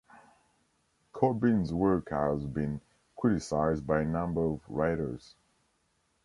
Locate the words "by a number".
3.85-4.43